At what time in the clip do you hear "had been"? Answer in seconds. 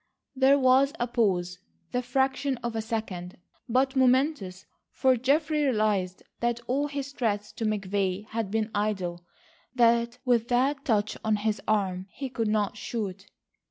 8.29-8.71